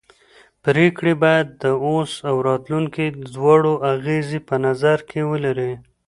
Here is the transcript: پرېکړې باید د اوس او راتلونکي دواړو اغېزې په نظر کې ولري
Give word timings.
پرېکړې 0.65 1.13
باید 1.23 1.47
د 1.63 1.65
اوس 1.87 2.11
او 2.29 2.35
راتلونکي 2.49 3.05
دواړو 3.35 3.73
اغېزې 3.93 4.39
په 4.47 4.55
نظر 4.65 4.97
کې 5.09 5.21
ولري 5.31 5.71